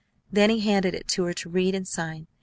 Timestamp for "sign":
1.87-2.25